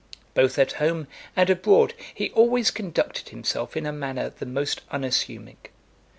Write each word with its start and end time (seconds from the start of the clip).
Both 0.33 0.57
at 0.57 0.71
home 0.81 1.05
and 1.35 1.47
abroad 1.47 1.93
he 2.15 2.31
always 2.31 2.71
conducted 2.71 3.29
himself 3.29 3.77
in 3.77 3.85
a 3.85 3.91
manner 3.93 4.31
the 4.31 4.47
most 4.47 4.81
unassuming. 4.89 5.57